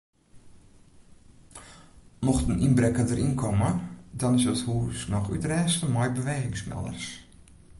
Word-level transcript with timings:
Mocht 2.25 2.49
in 2.51 2.63
ynbrekker 2.67 3.05
deryn 3.09 3.35
komme 3.41 3.69
dan 4.19 4.35
is 4.39 4.45
it 4.53 4.61
hûs 4.67 4.99
noch 5.11 5.31
útrêste 5.35 5.85
mei 5.93 6.09
bewegingsmelders. 6.17 7.05